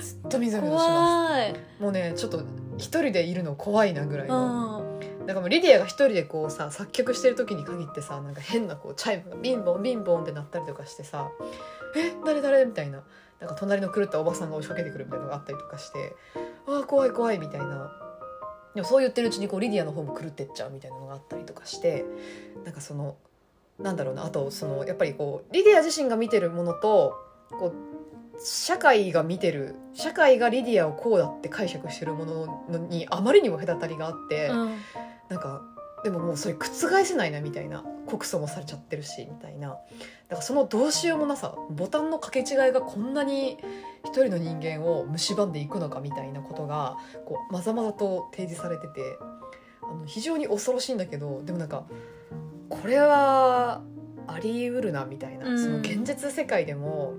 [0.00, 1.54] ずっとみぞみぞしま怖い。
[1.54, 2.42] すもうねちょっと
[2.78, 5.26] 一人でいるの怖いなぐらいの、うん。
[5.26, 11.30] なんかもうリディアが一人でこうさ作曲してる時に限ってさなんか変なこうチャイムがビンボンビンボンって鳴ったりとかしてさ
[11.96, 13.02] 「え誰誰?」みたいな
[13.40, 16.16] なんか隣の狂ったおばさんが押しかけてくるみたいなのがあったりとかして
[16.66, 18.02] 「ああ怖い怖い」みたいな。
[18.74, 22.04] でもそう言ってるうちにこうリディアの方も狂ってっちゃうみたいなのがあったりとかして
[22.62, 23.16] なんかその
[23.78, 27.14] なんだろうなあとそのやっぱりこうリディア自身が見てるものと
[27.58, 27.72] こう
[28.38, 34.76] 社会が見てる社会がリディアをこうだって解釈してるものにあまりにも隔たりがあって、うん。
[35.28, 35.62] なんか
[36.06, 39.70] でももうそれ覆せないなみたいな告訴もされちゃってるしみたいな。
[39.70, 39.80] だか
[40.36, 43.58] らそのどうしようもなさボタンの掛け違いがこんなに
[44.04, 49.18] 一人の人間を蝕んでいくのかみたいなことがこうまざまざと提示されてて
[49.82, 51.86] あの非常に恐ろしいんだけどでもなんか
[52.68, 53.82] これは
[54.28, 55.58] あり得るなみたいな、うん。
[55.58, 57.14] その現実世界でも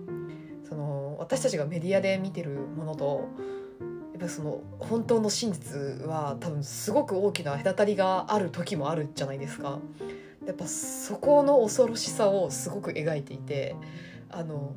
[0.64, 3.28] その私たちがメディアで見てるものと
[4.18, 9.78] やっぱりその本当の真実は多分すごく大きな隔たりがある時もあるじゃないですか。
[10.48, 13.76] やっぱそこの恐ろしさをすごく描いていて
[14.30, 14.74] あの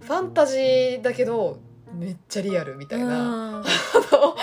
[0.00, 1.58] ファンタジーだけど
[1.94, 3.64] めっちゃリアルみたいな、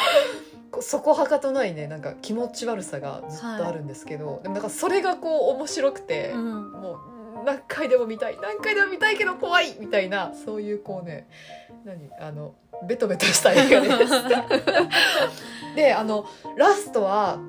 [0.81, 6.71] そこはかとないねなんか気持ち悪さがずっとあるんですけど、でもなんかそれがこう面白くて、うん。
[6.71, 6.97] もう
[7.45, 11.27] 何回でも見たい何回でも見たいけど怖いみたいなそういうこうね
[11.85, 14.13] 何あのベトベトした映画です。
[15.75, 17.39] であのラストは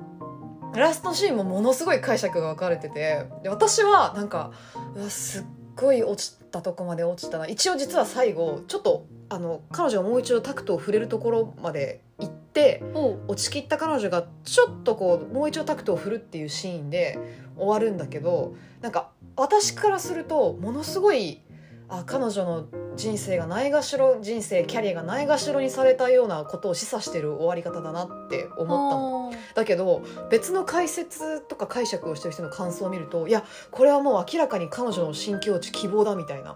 [0.75, 4.51] ラストシーンもものすごい解釈が分かれててで私はなんか
[4.95, 5.43] うわすっ
[5.75, 12.83] ごい落ちたとこまで落ちたな一応実は最後ちょっとあの彼女がもう一度タクトを触れるところまで行って
[13.27, 17.17] 落ちきった彼女がちょっとこうもう一度タクトを振るっていうシーンで
[17.55, 21.41] 終わるんだけどなんか私からするとものすごい
[21.89, 29.31] あ彼女の人生がないがしろ人生キャリアがないがしろにされたようなことを示唆してる終わり方だなって思ったの。
[29.55, 36.55] だけど別の解説とか解釈をしてる人の感想を見るといやこれはもう明らかに彼女の新境地希望だみたいな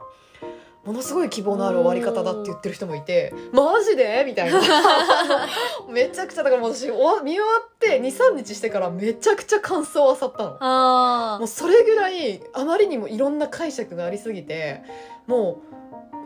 [0.86, 4.24] ものすごい希望のある終わり方だって言ってる人もいてマジで？
[4.26, 4.60] みたいな。
[5.90, 10.58] めちゃくちゃだからもう私終わ見終わって23日してからめちゃくちゃ感想をあさったの。
[10.60, 14.84] あもうそれぐらいあまりにもいろんな解釈がありすぎて
[15.26, 15.62] も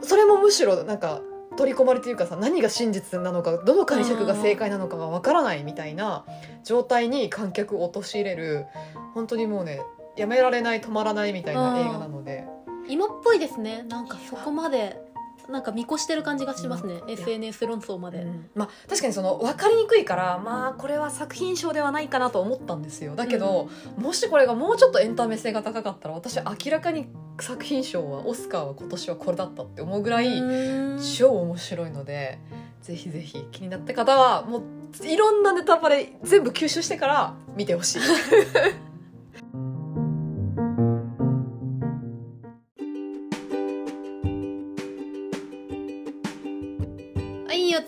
[0.01, 1.21] うそれもむしろなんか
[1.57, 6.23] 取り込まれていうかさ何が真実なのかどの解釈が正解なのかがわからないみたいな
[6.63, 8.65] 状態に観客を陥れる
[9.13, 9.81] 本当にもうね
[10.15, 12.47] やめられない止まらないみたいな映画なので
[12.89, 13.83] 今っぽいですね。
[13.83, 15.01] なんかそこまで
[15.49, 17.09] なんか見越してる感じがしますね、うん。
[17.09, 18.49] SNS 論争まで、うん。
[18.53, 23.15] まあ確かにその分かりにくいからまあこれは作品賞ではないかなと思ったんですよ。
[23.15, 27.07] だけど、もしこれがもうちょっとエンタメ性が高かったら私明らかに
[27.39, 31.01] 作品賞はオスカーは今年はこれだったって思うぐらい、うん。
[31.01, 32.39] 超面白いので
[32.81, 38.01] ぜひぜひ気になった方はもういろんなネタバレ全部吸収してから見てほしい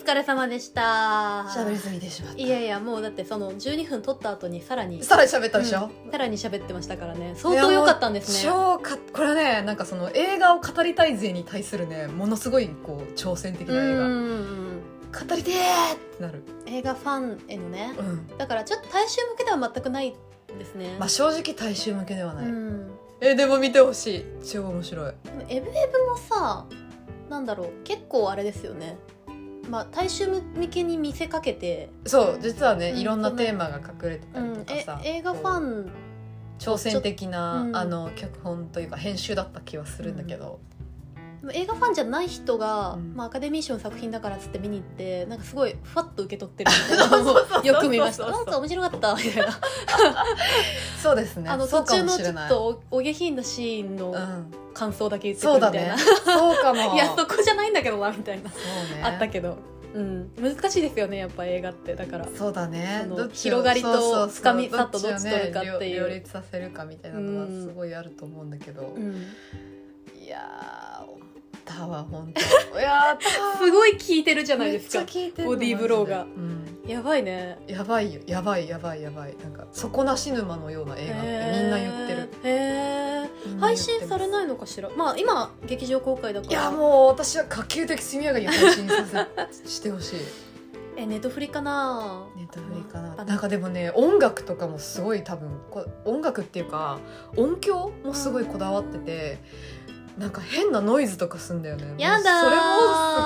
[0.10, 1.46] 疲れ様でした。
[1.56, 2.42] 喋りすぎてしまった。
[2.42, 6.12] いやいやもうだってその12分撮った後にさらにさらに喋ったでしょ、うん。
[6.12, 7.36] さらに喋ってましたからね。
[7.36, 8.52] 相当良かったんですね。
[8.52, 14.82] 超かこれはねなんかその映画を語りたい勢に対するねものすごいこう挑戦的な映画、うん。
[15.12, 17.94] 語りてーってなる、映画ファンへのね。
[18.00, 18.38] うん。
[18.38, 20.16] だからちょっと大衆向けでは全くない
[20.58, 22.92] ですね、まあ、正直大衆向けではない、うん。
[23.22, 24.26] えでも見てほしい。
[24.44, 25.14] 超面白い。
[25.24, 26.66] でもエブエブもさ
[27.30, 27.84] なんだろう。
[27.84, 28.98] 結構あれですよね
[29.70, 35.92] まあ大衆向けに見せかけて、そう実はね、うんいろんなテーマが隠れてたりとかさ、映画ファン
[36.58, 37.76] 挑戦的な、うん。
[37.76, 40.60] あの脚本というか編集だった気はするんだけど、
[41.54, 43.14] 映画ファンじゃない人が、うん。
[43.16, 49.60] まあ、アカデミー賞の作品だからっつって見に行ってなんかすごいふわっと受け取ってるみたいなよく見ましたなんか面白かったみたいな。
[51.02, 51.50] そうですね。
[51.50, 56.80] あの途中のちょっとおお下品なシーンのうん、感想だけ言ってくみたいな、そうかも。
[56.96, 58.56] いやそこじゃないんだけどなみたいな、ね。
[59.04, 59.58] あったけど、
[59.94, 61.96] うん、難しいですよねやっぱ映画って。
[61.96, 63.08] だからそうだね。
[63.34, 64.30] 広がりとそうそうそう。
[64.30, 66.02] 深みさっとどっち取るかっていう。
[66.02, 69.24] 両両立させるかみたいなのはうんすごいあると思うんだけど、うん。
[70.22, 72.80] いやータワー本当。
[72.80, 73.58] いやータワー。
[73.66, 75.04] すごい効いてるじゃないですか。
[75.46, 76.24] ボディーブローが。
[76.24, 79.36] うんやばいねやばいよやばいやばいやばい。
[79.44, 82.30] なんか底なし沼のような映画ってみんな言ってる。
[82.44, 83.30] へー。
[83.46, 84.90] みんな言配信されないのかしら？
[84.98, 86.52] まあ今劇場公開だから。
[86.52, 90.20] いやもう私は可及的速やかに配信させしてほしい。
[90.98, 92.28] えネットフリかな？
[92.36, 93.14] ネタフリかな。
[93.18, 96.98] あなんかでもね音楽とかもすごい多分こ音楽っていうか
[97.38, 99.38] 音響もすごいこだわってて、
[100.20, 101.96] なんか変なノイズとかすんだよね。
[101.98, 102.62] やだそれも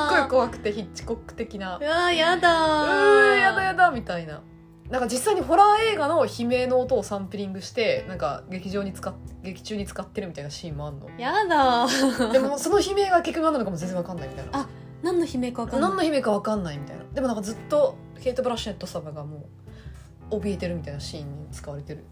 [0.10, 1.78] すっごい怖くてヒッチコック的な。
[1.78, 4.44] うわーやだうやだやだみたいな。
[4.92, 11.10] なんか実際にホラー映画の悲鳴の音をサンプリングしてなんか劇場に使っ劇中に使ってるみたいなシーンもあんの。
[11.18, 11.88] やだ
[12.32, 14.52] でもその悲鳴が結局何なのかも全然わかんないみたいな。
[14.60, 14.68] あ
[15.02, 15.90] 何の悲鳴か分かんない。
[15.90, 17.04] 何の悲鳴かわかんないみたいな。
[17.12, 19.50] でもなんかずっとケイト・ブラッシュネット様がも
[20.30, 22.06] う怯えてるみたいなシーンに使われてる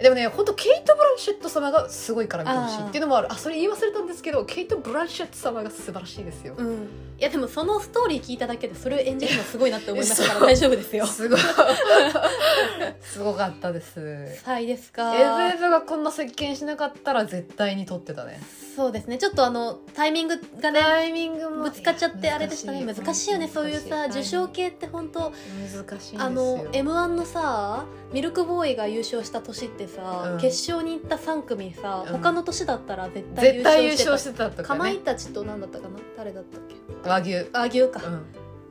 [0.00, 3.32] でもね本当ケイト・ブランシェット様がすごいから見てほしいっていうのもある。
[3.32, 6.54] あそれ言い忘れたんですけどケイト・ブランシェット様が素晴らしいですよ。
[6.56, 6.88] うん。
[7.18, 10.46] いやでもそのストーリー聞いただけでそれを演じるのすごいなって思いましたから。
[10.46, 11.06] 大丈夫ですよ。
[11.06, 11.38] すごい。
[13.02, 14.40] すごかったです。
[14.44, 15.14] はいですか。
[15.14, 18.40] FF がこんな接見しなかったら絶対に撮ってたね
[18.76, 19.18] そうですね。
[19.18, 22.84] ちょっとあのタイミングがねタイミングもぶつかっちゃってあれでしたね。
[22.84, 23.48] 難しいよね。
[23.48, 26.20] そういうさ受賞系系って本当難しいんですよ。
[26.20, 30.40] あの m 1のさミルクボーイが優勝した年ってさ、うん。
[30.40, 32.12] 決勝に行った3組さ、うん。
[32.12, 34.44] 他の年だったら絶対優絶対優勝してた。
[34.44, 34.68] 勝してたとかね。
[34.68, 35.98] かまいたちと何だったかな？
[36.16, 37.08] 誰だったっけ？
[37.08, 37.48] 和牛。
[37.52, 38.24] あ牛か、うん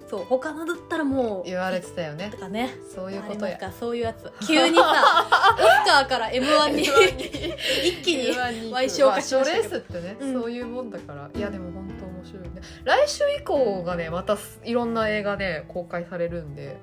[0.10, 2.30] そう他のだったらもう言われてたよね。
[2.32, 2.72] とかね。
[2.96, 3.58] そういうことや。
[3.58, 4.32] かそういうやつ。
[4.48, 4.82] 急にさ
[5.56, 10.34] オスカーから m 1に一気に賠償化しました賞レースってね、うん。
[10.42, 11.30] そういうもんだから。
[11.36, 12.50] いやでも本当面白いね。
[12.84, 16.78] 来週以降がねまたいろんな映画で公開されるんで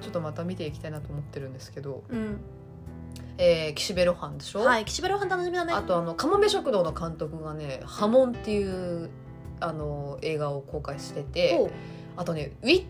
[0.00, 2.02] ちょっとまた見ていきたいなと思ってるんですけど。
[2.08, 2.40] うん。
[3.38, 5.72] えー、岸辺露伴でしょ、はい岸辺露伴楽しみだね。
[5.72, 9.10] あとあの「かもめ食堂」の監督がね「波紋」っていう
[9.60, 11.70] あの映画を公開してておう
[12.16, 12.84] あとね「ウィッ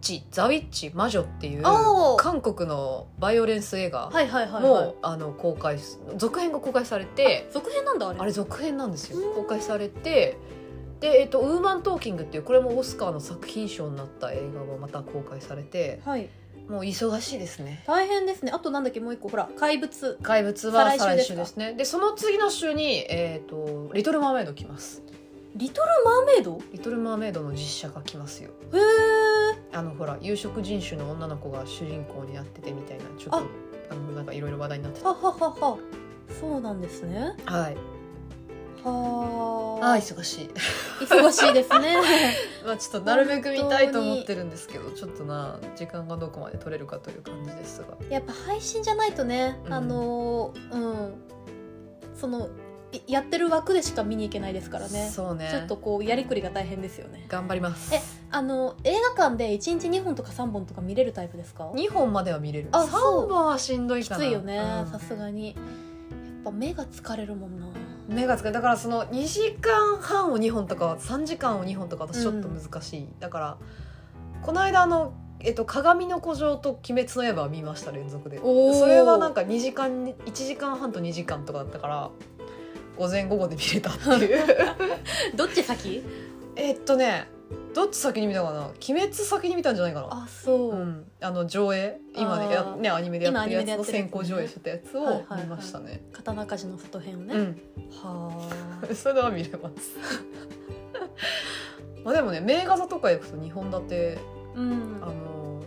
[0.00, 2.16] チ」「ザ・ウィッチ魔女」っていうおー。
[2.16, 4.94] 韓国のバイオレンス映画はいはいはいも、はい。
[5.02, 8.20] あの公開す続編が公開されて続編なんだあれ。
[8.20, 9.18] あれ続編なんですよ。
[9.18, 9.34] うん。
[9.34, 10.36] 公開されて
[11.00, 16.28] で、えっと「ウーマントーキング」っていうこれもオスカーの作品賞になった映画もまた公開されてはい。
[16.68, 17.82] もう忙しいですね。
[17.86, 18.52] 大変ですね。
[18.52, 19.28] あとなんだっけもう一個。
[19.28, 20.18] ほら怪物。
[20.22, 25.02] 怪物は再再来来週ですですねでその次の週に、えっと「リトル・マーメイド」来ます
[25.54, 28.50] リトル・マーメイド「リトル・マーメイド」の実写が来ますよ。
[28.72, 33.42] へえあのほら有色人種の女の子が主人公になっててみたいなちょっとあ。
[33.90, 35.78] あのなんかいろいろ話題になってたはははは。
[36.40, 37.36] そうなんですね。
[37.44, 37.76] はい。
[38.84, 40.50] はああ忙しい。
[41.04, 41.96] 忙しいですね。
[42.64, 47.88] まあちょっとなるべく見たいと思ってるんですけどちょっとな時間がどこまで取れるかという感じですが。
[48.08, 49.74] やっぱ配信じゃないとね、うん。
[49.74, 51.14] あのーうん。
[52.14, 52.50] そのい
[53.06, 55.10] やってる枠でしか見に行けないですからね。
[55.12, 55.48] そうね。
[55.50, 57.24] ちょっとこうやりくりが大変ですよね。
[57.28, 57.94] 頑張ります。
[57.94, 58.00] え
[58.30, 62.68] あの映画館で1日2本とか3本とか見れるタイプですか？2本までは見れる。
[62.72, 63.28] あ3そう。
[63.28, 64.20] 本はしんどいきかな。
[64.20, 64.90] ついよねうん。
[64.90, 65.48] さすがに。
[65.48, 65.56] やっ
[66.44, 67.66] ぱ目が疲れるもんな。
[68.08, 73.56] 目がつかだからその2時間半を2本とか3時間を2本とか私ちょっと難しい、だから
[74.42, 78.38] この間あのえっと、鏡の古城と鬼滅の刃を見ました連続で。
[78.38, 82.10] それはなんか2時間1時間半と2時間とかだったから
[82.98, 84.44] 午前午後で見れたっていう。
[85.36, 86.02] どっち先？
[86.56, 87.28] えっとね
[87.74, 88.66] どっち先に見たかな？
[88.66, 90.08] 鬼滅先に見たんじゃないかな。
[90.10, 91.98] あそう、うん、あの上映？
[92.14, 95.42] 今ねやねアニメでやってるやつの先行上映してたやつをはいはいはい。
[95.42, 97.60] 見ましたね、刀鍛冶の外編をね、うん。
[98.02, 98.48] は
[98.82, 98.86] あ。
[98.94, 99.92] それは見れます。
[102.04, 104.18] まあでもね名画座とか行くと2本立て
[104.54, 104.98] うん。
[105.00, 105.62] あの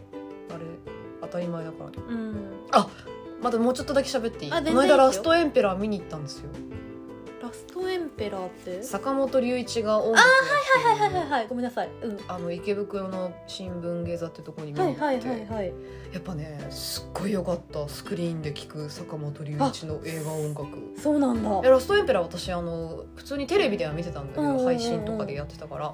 [0.50, 0.66] あれ
[1.22, 1.96] 当たり前だからね。
[2.08, 2.36] うん。
[3.42, 4.52] まだもうちょっとだけ喋っていい？
[4.52, 6.50] あこの間ラストエンペラー見に行ったんですよ
[7.76, 8.82] トエンペラーって？
[8.82, 10.86] 坂本龍一が音楽やってる。
[10.88, 11.90] はいはいはいはいごめんなさい。
[12.02, 12.20] うん。
[12.30, 15.74] あの池袋の新聞芸座ってところに見にはい行って、はいはいはい。
[16.14, 17.88] やっぱねすっごい良かった。
[17.90, 20.68] スクリーンで聴く坂本龍一の映画音楽。
[20.98, 21.62] そうなんだ。
[21.66, 24.64] えラストエンペラー私あの普通にテレビでは見てたんだけうんうんうんうん。
[24.64, 25.94] ど配信とかでやってたから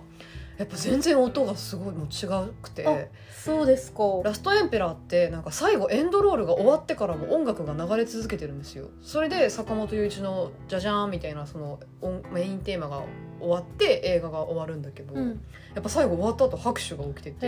[0.62, 2.28] やっぱ全然音がすごいもう違
[2.62, 2.88] くて。
[2.88, 2.96] あ
[3.36, 4.04] そうですか。
[4.24, 8.90] ラストエンペラーってなんか最後エンドロールが終わってからも音楽が流れ続けてるんですよ。
[9.02, 13.02] それで坂本龍一の「じゃじゃーん」みたいなその音メインテーマが
[13.40, 15.42] 終わって映画が終わるんだけど、うん。
[15.74, 17.48] やっぱ最後終わった後拍手が起きてて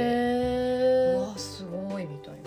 [1.15, 2.39] うわすごいみたいな。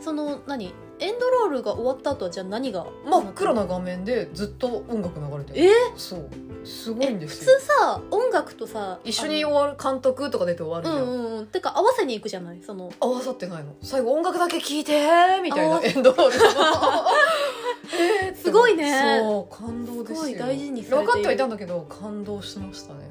[0.00, 0.72] その何？
[1.00, 2.86] エンドロールが終わった後はじゃあ何が？
[3.06, 5.66] 真っ暗な画面でずっと音楽流れてる。
[5.66, 5.70] え？
[5.96, 6.28] そう。
[6.64, 7.58] すごいんですよ。
[7.58, 11.46] 通さ音楽とさ一緒にあ終わる監督とか出て終わるじゃん、のうんうんうん。
[11.46, 12.60] てか合わせに行くじゃない？
[12.62, 12.92] その。
[13.00, 13.74] 合わさってないの。
[13.82, 15.00] 最後音楽だけ聴いて
[15.42, 16.32] みたいなエンドロール
[18.36, 19.20] すごいね。
[19.20, 20.18] そう感動ですよ。
[20.18, 21.06] すごい大事にされている。
[21.06, 23.08] 分かってはいたんだけど感動しましたね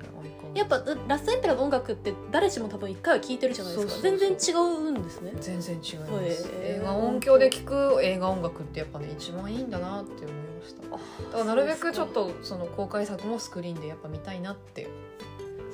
[0.56, 4.02] やっぱラストエンペラーの音楽って誰しも多分一回は聴いてるじゃないですか。
[4.02, 5.34] 全然違うんですね。
[5.40, 10.82] 全然違います、映画音響で聴く映画音楽ってやっぱね一番いいんだなって思いました。
[10.84, 14.88] だからなるべくちょっとその公開作もスクリーンでやっぱ見たいなって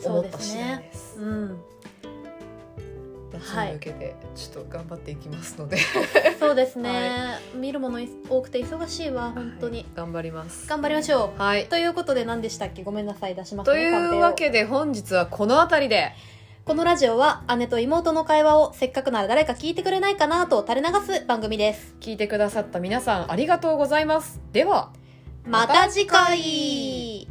[0.04, 1.20] 思った次第です。
[1.20, 1.60] うん
[3.40, 5.16] 夏に向けてちょっと頑張ってい。
[5.16, 5.78] きますので、
[6.40, 10.68] そうですね、見るもの多くて忙しいわ本当に、はい頑張ります。
[10.68, 12.84] 頑張りましょはい、うということで何でしたっけ？
[12.84, 13.36] ごめんなさい。
[13.36, 16.12] 出しますねというわけで本日はこの辺りで。
[16.66, 21.96] このラジオは姉と妹の会話をせっかくなら誰か聞いてくれないかなと垂れ流す番組です。
[22.00, 24.42] 聞いてくださった皆さんありがとうございます。
[24.52, 24.92] では
[25.46, 27.28] また次回